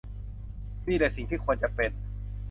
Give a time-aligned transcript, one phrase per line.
[0.87, 1.91] นี่แหละสิ่งที่ควรจะเป็น